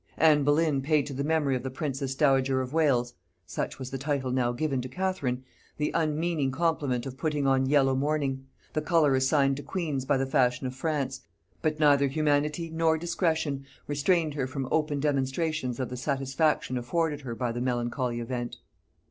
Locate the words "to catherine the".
4.81-5.91